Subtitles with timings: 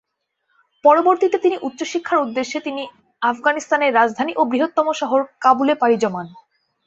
[0.85, 2.83] পরবর্তীতে তিনি উচ্চ শিক্ষার উদ্দেশ্যে তিনি
[3.21, 6.27] আফগানিস্তানের রাজধানী ও বৃহত্তম শহর কাবুলে পাড়ি জমান।